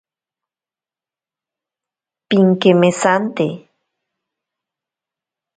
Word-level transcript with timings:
Pinkemesante. 2.29 3.47